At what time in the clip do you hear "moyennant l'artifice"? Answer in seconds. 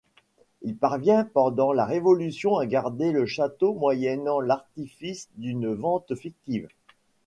3.75-5.29